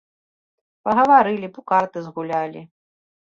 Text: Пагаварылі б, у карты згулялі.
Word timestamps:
Пагаварылі 0.87 1.47
б, 1.51 1.55
у 1.63 1.71
карты 1.71 1.97
згулялі. 2.07 2.61